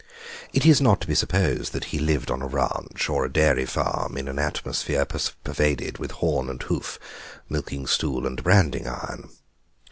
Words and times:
It 0.51 0.65
is 0.65 0.81
not 0.81 0.99
to 1.01 1.07
be 1.07 1.13
supposed 1.13 1.73
that 1.73 1.83
he 1.93 1.99
lived 1.99 2.31
on 2.31 2.41
a 2.41 2.47
ranche 2.47 3.07
or 3.07 3.23
a 3.23 3.31
dairy 3.31 3.67
farm, 3.67 4.17
in 4.17 4.27
an 4.27 4.39
atmosphere 4.39 5.05
pervaded 5.43 5.99
with 5.99 6.09
horn 6.13 6.49
and 6.49 6.59
hoof, 6.63 6.97
milking 7.47 7.85
stool, 7.85 8.25
and 8.25 8.41
branding 8.43 8.87
iron. 8.87 9.29